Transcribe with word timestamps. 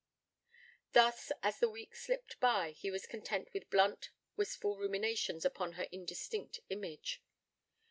Thus, 0.93 1.31
as 1.43 1.59
the 1.59 1.69
weeks 1.69 2.03
slipped 2.05 2.39
by, 2.39 2.71
he 2.71 2.89
was 2.89 3.05
content 3.05 3.49
with 3.53 3.69
blunt, 3.69 4.09
wistful 4.35 4.75
ruminations 4.75 5.45
upon 5.45 5.73
her 5.73 5.85
indistinct 5.91 6.59
image. 6.69 7.21